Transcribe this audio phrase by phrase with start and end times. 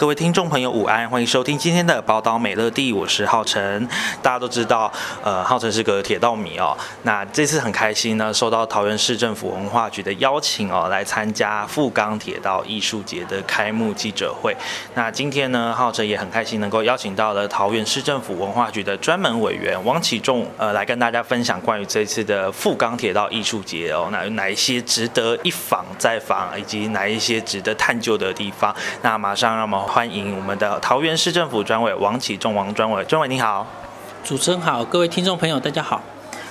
[0.00, 3.86] 各位听众朋友，午安，欢迎收听今天的宝岛美乐地，我是浩辰。
[4.22, 4.90] 大家都知道，
[5.22, 6.74] 呃，浩辰是个铁道迷哦。
[7.02, 14.56] 那这次很开心呢，受到桃园市政府文化局的邀请哦，来参加富冈铁道艺术节的开幕记者会。
[14.94, 28.74] 那今天呢，浩辰也很开心能够邀请到了桃园市政府文化局的专门委员王启仲，呃，来跟大家分享关于这次的富冈铁道艺术节哦，那有哪一些值得一访再访，以及哪一些值得探究的地方？
[29.02, 29.89] 那马上让我们。
[29.92, 33.66] 欢迎我们的桃园市政府专委王启仲王专委，专委你好，
[34.22, 36.00] 主持人好，各位听众朋友大家好。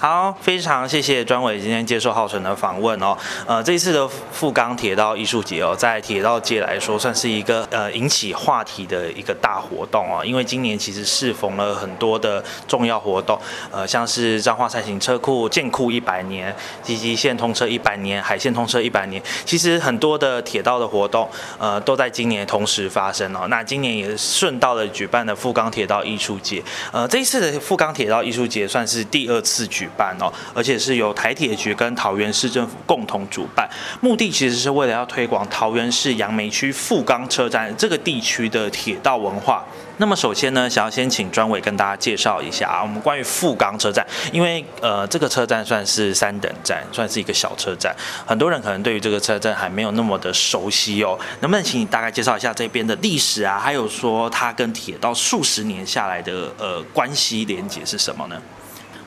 [0.00, 3.16] 好，非常谢谢专委今天接受浩辰的访问哦。
[3.46, 10.22] 呃，这一次的富冈铁道艺术节哦，在铁道界来说，算是一个呃引起话题的一个大活动哦。
[10.22, 19.22] 因为今年其实适逢了很多的重要活动，呃，像是彰化扇形车库建库一百年，集集线通车一百年，海线通车一百年。
[19.46, 23.46] 其实很多的铁道的活动，呃，都在今年同时发生哦。
[23.48, 26.62] 那今年也顺道的举办了富冈铁道艺术节。
[26.92, 33.68] 呃，这一次的富冈铁道艺术节算是第二次举办哦，而且是由台铁局跟桃园市政府共同主办，
[34.00, 39.64] 目的其实是为了要推广桃园市杨梅区富冈车站这个地区的铁道文化。
[39.98, 47.94] 那么首先呢，想要先请专委跟大家介绍一下啊，我们关于富冈车站，因为呃这个车站算是三等站，算是一个小车站，
[48.26, 58.42] 很多人可能对于这个车站还没有那么的熟悉哦，能不能请你大概介绍一下这边的历史啊，还有说它跟铁道数十年下来的呃关系连结是什么呢？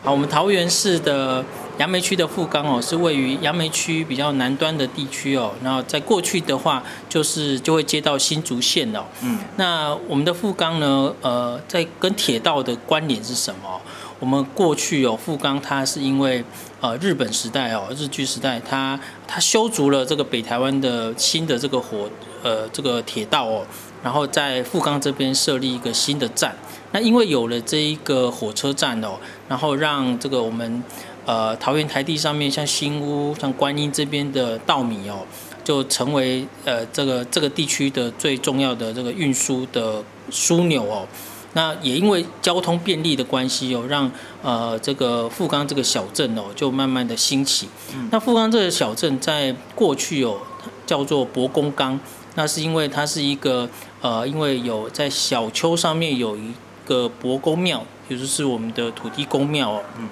[0.08, 1.44] 好，我们桃园市的
[1.80, 5.52] 杨梅区的富冈哦，是位于杨梅区比较南端的地区哦。
[5.62, 9.04] 然后在过去的话，就是就会接到新竹县哦。
[9.22, 9.38] 嗯。
[9.58, 13.82] 那我们的富冈呢，呃，在跟铁道的关联是什么？
[14.22, 16.42] 我们过去有、哦、富冈，它是因为
[16.80, 18.98] 呃日本时代哦，日据时代，它
[19.28, 22.10] 它修筑了这个北台湾的新的这个火
[22.48, 23.66] 呃这个铁道哦，
[24.02, 26.56] 然后在富冈这边设立一个新的站。
[26.94, 29.18] 那因为有了这一个火车站哦，
[29.50, 30.82] 然后让这个我们
[31.26, 35.26] 呃桃园台地上面像新屋、像观音这边的稻米哦，
[35.66, 41.06] 就成为呃这个这个地区的最重要的这个运输的枢纽哦。
[41.54, 44.10] 那也因为交通便利的关系哦，让
[44.44, 47.68] 呃这个富冈这个小镇哦就慢慢的兴起。
[48.12, 50.38] 那富冈这个小镇在过去哦
[50.86, 52.00] 叫做博公岗，
[52.38, 53.68] 那是因为它是一个
[54.00, 56.54] 呃因为有在小丘上面有一
[56.86, 60.08] 个伯公庙，也就是我们的土地公庙哦，嗯，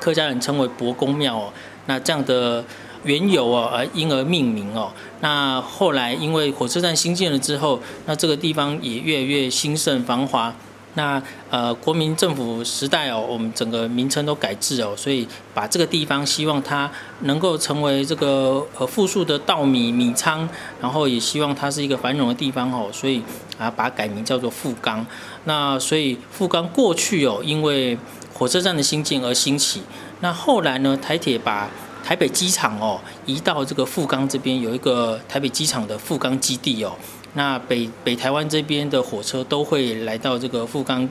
[0.00, 1.52] 客家人称为伯公庙哦。
[1.84, 2.64] 那这样的
[3.04, 4.90] 缘由哦，而因而命名哦。
[5.20, 10.54] 那后来因为火车站新建了之后，那这个地方也越来越兴盛繁华。
[10.96, 16.90] 那呃，国民政府时代哦，我们整个名称都改制哦，所以把这个地方希望它
[17.20, 20.48] 能够成为这个呃富庶的稻米米仓，
[20.80, 23.22] 然后也希望它是一个繁荣的地方哦，所以
[23.58, 25.06] 啊把它改名叫做富冈。
[25.44, 27.96] 那所以富冈过去哦，因为
[28.32, 29.82] 火车站的兴建而兴起。
[30.20, 31.68] 那后来呢，台铁把
[32.02, 36.96] 台北机场哦移到这个富冈这边，有一个台北机场的富冈基地哦。
[37.36, 41.06] 那北北台湾这边的火车都会来到这个富冈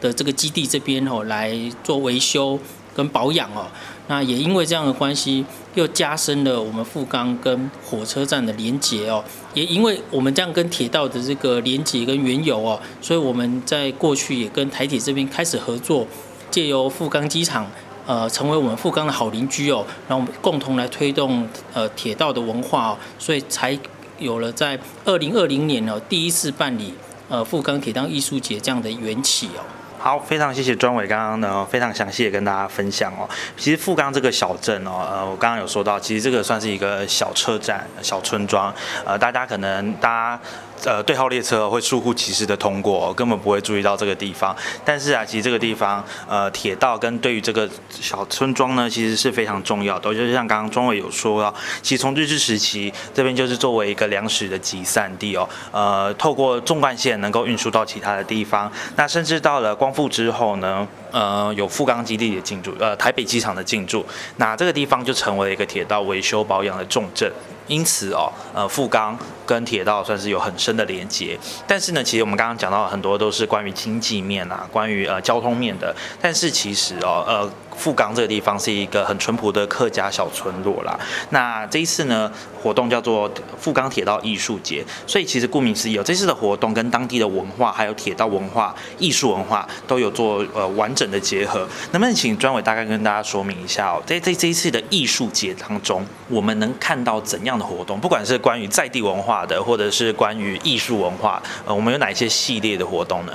[0.00, 2.58] 的这个基地这边哦，来做维修
[2.92, 3.68] 跟保养哦。
[4.08, 5.44] 那也因为这样的关系，
[5.76, 9.22] 又加深了我们富冈跟火车站的连结哦。
[9.54, 16.04] 也因为我们这样跟铁道的这个连结跟缘由哦，所以我们在过去也跟台铁这边开始合作，
[16.50, 17.70] 借由富冈机场
[18.08, 23.78] 呃，成为我们富冈的好邻居哦，然后我们共同来推动呃铁道的文化哦，所以才。
[24.20, 26.94] 有了在二零二零年哦，第一次办理
[27.28, 29.64] 呃富冈铁道艺术节这样的缘起哦。
[29.98, 33.28] 好，非常谢谢庄伟刚刚呢非常详细的跟大家分享哦。
[33.56, 38.72] 其实富冈这个小镇哦，呃，我刚刚有说到，其实这个算是一个小车站、小村庄，
[39.04, 40.40] 呃，大家可能大家。
[40.84, 44.56] 呃，对号列车会疏忽其事的通过，根本不会注意到这个地方。
[44.84, 50.14] 但是啊，其实这个地方，呃，铁道跟对于这个小村庄呢，其实是非常重要的。
[50.14, 58.70] 就是像刚刚专委有说到，其实从日治时期这边就是作为一个粮食的集散地哦，呃，透过纵贯线能够运输到其他的地方。
[58.96, 64.04] 那甚至到了光复之后呢，呃，有富冈基地的进驻，呃，台北机场的进驻，
[64.36, 67.30] 那这个地方就成为了一个铁道维修保养的重镇。
[67.70, 71.38] 因此哦，呃，富冈跟铁道算是有很深的连接。
[71.68, 75.94] 但是呢，其实我们刚刚讲到很多都是关于经济面啊，关于呃交通面的。
[76.20, 77.50] 但是其实哦，呃。
[77.80, 81.00] 富冈这个地方是一个很淳朴的客家小村落啦。
[81.30, 82.30] 那这一次呢，
[82.62, 91.66] 活动叫做富冈铁道艺术节，所以其实顾名思义，有这次的活动跟当地的文化、还有铁道文化、艺术文化都有做呃完整的结合。
[91.92, 97.98] 能不能请专委大概跟大家说明一下哦，在这这一次的艺术节当中，我们能看到怎样的活动？
[97.98, 103.32] 不管是关于在地文化的，或者是关于艺术文化，呃，我们有哪一些系列的活动呢？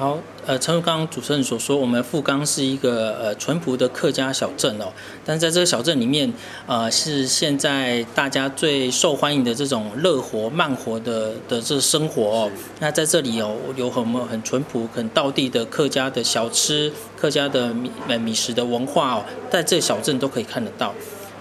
[0.00, 4.86] 好，呃，正如刚刚主持人所说，我们富冈是一个呃淳朴的客家小镇哦，
[5.26, 6.32] 但是在这个小镇里面，
[6.66, 12.50] 呃，是现在大家最受欢迎的这种乐活慢活的的这生活哦。
[12.78, 17.90] 那在这里哦，有很很淳朴、很道地的客家的小吃、客家的米
[18.24, 20.94] 米食的文化哦，在这小镇都可以看得到。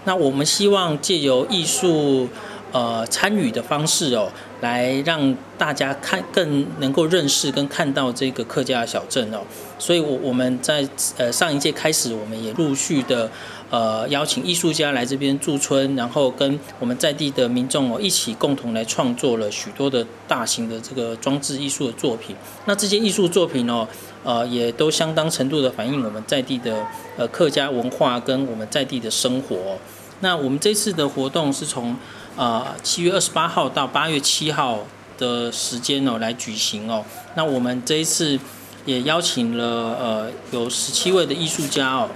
[0.03, 2.27] 那我们希望借由艺术。
[2.71, 4.31] 呃，参与的方式哦，
[4.61, 9.39] 来让大家看更能够认识跟看到这个客家小镇哦。
[9.79, 10.87] 所以，我我们在
[11.17, 13.31] 呃上一届开始，我们也陆续的
[13.71, 22.35] 呃邀请艺术家来这边驻村，然后跟我们在地的民众哦一起共同来创作了许多的大型的这个装置艺术的作品。
[22.65, 23.87] 那这些艺术作品哦，
[24.23, 26.85] 呃，也都相当程度的反映我们在地的
[27.17, 29.77] 呃客家文化跟我们在地的生活。
[30.21, 31.95] 那我们这次的活动是从
[32.35, 34.85] 呃，七月二十八号到八月七号
[35.17, 37.03] 的时间哦，来举行哦。
[37.35, 38.39] 那我们这一次
[38.85, 39.65] 也邀请了
[39.99, 42.09] 呃，有十七位的艺术家哦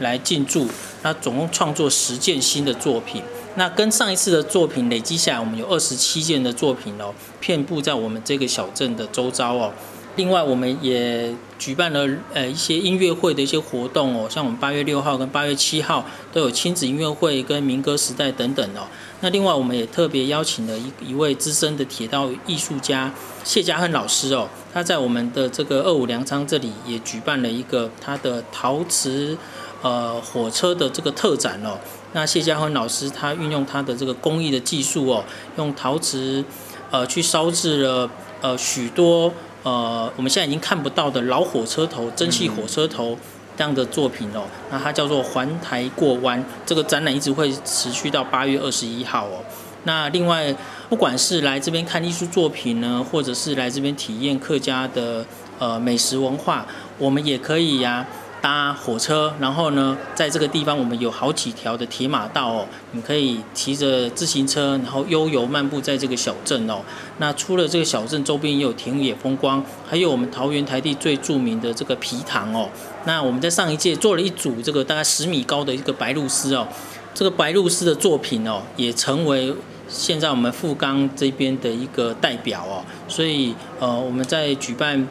[0.00, 0.66] 来进驻，
[1.02, 3.22] 那总共创作十件新的作品。
[3.54, 9.72] 那跟上一次的作品累积下来，我们有二十七件的作品哦，遍布在我们这个小镇的周遭哦。
[10.20, 18.86] 另外，我们也举办了呃一些音乐会的一些活动哦，像我们八月六号跟八月七号都有亲子音乐会跟民歌时代等等哦。
[19.22, 23.10] 那另外，我们也特别邀请了一一位资深的铁道艺术家
[23.44, 29.38] 谢家亨老师哦，他在我们的这个二五粮仓这里也举办了一个他的陶瓷
[29.80, 31.78] 呃火车的这个特展哦。
[32.12, 35.24] 那谢家亨老师他运用他的这个工艺的技术哦，
[35.56, 36.44] 用陶瓷
[36.90, 38.10] 呃去烧制了
[38.42, 39.32] 呃许多。
[39.62, 43.18] 呃，我们现在已经看不到的老火车头、蒸汽火车头
[43.56, 46.42] 这样的作品哦，那它叫做环台过弯。
[46.64, 49.44] 这个展览一直会持续到八月二十一号哦。
[49.84, 50.54] 那另外，
[50.88, 55.24] 不管是来这边看艺术作品呢，或者是来这边体验客家的
[55.58, 56.66] 呃美食文化，
[56.98, 58.06] 我们也可以呀、
[58.40, 66.80] 搭火车，然后呢，在这个地方我们有好几条的铁马道哦，你可以骑着自行车，然后悠游漫步在这个小镇哦。
[67.18, 72.68] 那除了这个小镇周边也有田野风光，还有我们桃园台地最著名的这个皮塘哦。
[73.04, 76.66] 那我们在上一届做了一组这个大概十米高的一个白鹭鸶哦，
[77.14, 79.54] 这个白鹭鸶的作品哦，也成为
[79.88, 82.82] 现在我们富冈这边的一个代表哦。
[83.06, 85.06] 所以呃，我们在举办。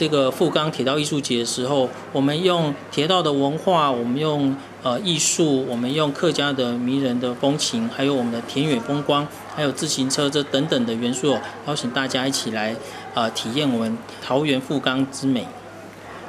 [0.00, 11.36] 这个富冈铁道艺术节的时候，我们用铁道的文化，我们用呃艺术，我们用客家的迷人的风情，还有我们的田园风光，还有自行车这等等的元素，
[11.66, 12.74] 邀请大家一起来
[13.12, 15.46] 呃体验我们桃园富冈之美。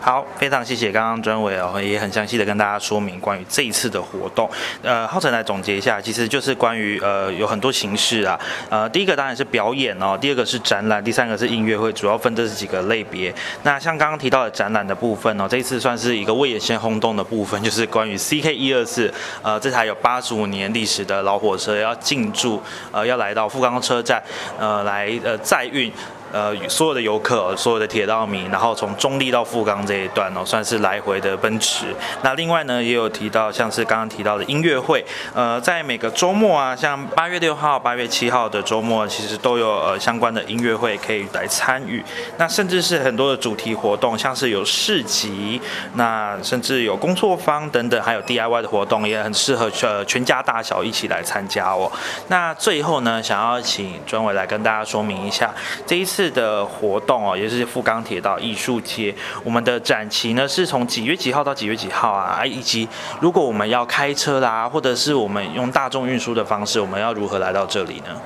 [0.03, 4.49] 好，非常谢谢刚刚专委哦，也很详细的跟大家说明关于这一次的活动。
[4.81, 8.39] 呃，浩辰来总结一下，其实就是关于呃有很多形式啊。
[8.67, 13.31] 呃，第一个当然是表演哦，第二个是展览，第三个是音乐会，主要分这几个类别。
[13.61, 22.59] 那像刚刚提到的展览的部分哦，这一次算是一个未先轰动的部分， 就是关于 CK 一二四，呃，这台有八十五年历史的老火车要进驻，
[22.91, 24.19] 呃，要来到富冈车站，
[24.57, 25.93] 呃，来呃载运。
[26.31, 31.85] 呃，所有的游客，所有的铁道迷，然后从中立到富冈这一段哦，算是来回的奔驰。
[32.23, 42.01] 那另外呢，也有提到像是刚刚提到的音乐会，呃，在每个周末啊，像八月六号、八月七号的周末，其实都有呃相关的音乐会可以来参与。
[42.37, 45.59] 那甚至是很多的主题活动，像是有市集，
[45.95, 51.91] 那甚至有工作坊等等，还有 DIY 的活动，也很适合呃全家大小一起来参加哦。
[52.29, 55.53] 那最后呢，想要请专委来跟大家说明一下
[55.85, 56.20] 这一次。
[56.21, 59.13] 次的活动哦，也就是富冈铁道艺术节，
[59.43, 62.45] 我们的展期呢是从几月几号到几月几号啊？
[62.45, 62.87] 以及
[63.19, 68.21] 如果我们要开车啦，或者是我们用大众运输的方式，我们要如何来到这里呢？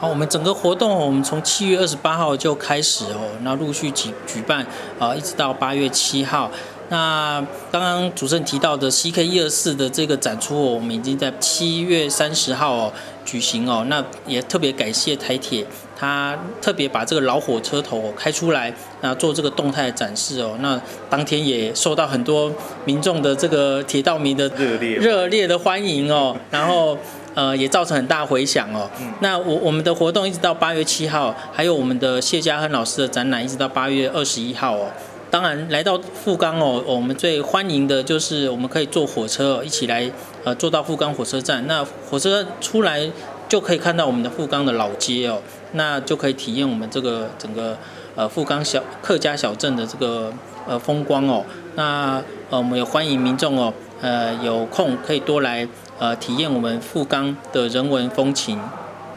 [0.00, 4.66] 好，我们整个活动我们从七月二十八号就开始哦，那陆续举举办
[4.98, 6.50] 啊，一直到八月七号。
[6.90, 12.92] 那刚刚主持人提到的 CK 一二四的这个展出哦，我们已经在七月三十号哦
[13.24, 13.84] 举行哦。
[13.88, 15.66] 那也特别感谢台铁。
[15.98, 20.56] 他特别把这个老火车头开出来，那做这个动态展示哦。
[20.60, 22.52] 那当天也受到很多
[22.84, 26.36] 民众的这个铁道迷的热烈热烈的欢迎哦。
[26.52, 26.96] 然后
[27.34, 28.88] 呃也造成很大回响哦。
[29.00, 34.86] 嗯、那我我们的活动一直到八月七号，还有我们的谢家亨老师的展览一直到八月二十一号哦。
[35.30, 40.10] 当然来到富冈哦，我们最欢迎的就是我们可以坐火车一起来
[40.44, 41.66] 呃坐到富冈火车站。
[41.66, 43.10] 那火车出来
[43.46, 45.40] 就可以看到我们的富冈的老街哦，
[45.72, 47.76] 那就可以体验我们这个整个
[48.14, 50.32] 呃富冈小客家小镇的这个
[50.66, 51.44] 呃风光哦。
[51.74, 53.72] 那呃我们也欢迎民众哦。
[54.00, 55.66] 呃，有空可以多来
[55.98, 58.60] 呃体验我们富冈的人文风情。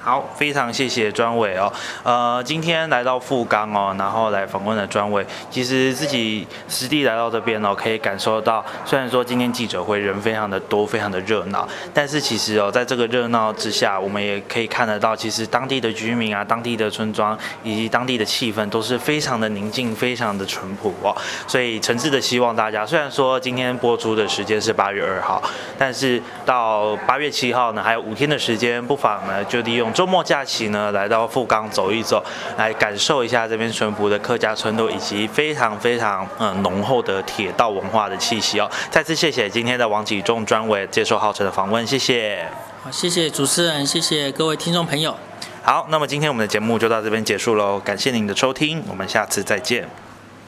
[0.03, 1.71] 好，非常谢谢专委哦。
[2.01, 5.23] 呃，今天来到富冈哦，然后来访问了专委。
[5.51, 21.15] 其实自己实地来到这边哦，可以感受到，虽然说今天记者会人非常的多，非常的热闹，但是其实哦，在这个热闹之下，我们也可以看得到，其实当地的居民啊，当地的村庄以及当地的气氛都是非常的宁静，非常的淳朴哦。
[21.47, 25.39] 所以诚挚的希望大家，虽然说今天播出的时间是八月二号，
[25.77, 29.90] 但是到八月七号呢，还有五天的时间，不妨呢就利用。
[29.93, 32.23] 周末假期呢，来到富冈走一走，
[32.57, 38.69] 来感受一下这边淳朴的客家村落，以及非常非常嗯浓厚的铁道文化的气息哦。
[38.89, 42.47] 再次谢谢今天的王启仲专委接受浩辰的访问，谢谢。
[42.83, 45.15] 好，谢谢主持人，谢谢各位听众朋友。
[45.63, 49.87] 好，那么今天我们的节目就到这边结束喽，感谢您的收听，我们下次再见。